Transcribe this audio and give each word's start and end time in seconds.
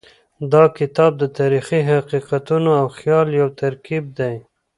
دا 0.51 0.63
کتاب 0.77 1.11
د 1.21 1.23
تاریخي 1.37 1.81
حقیقتونو 1.91 2.69
او 2.81 2.87
خیال 2.97 3.27
یو 3.39 3.47
ترکیب 3.61 4.03
دی. 4.17 4.35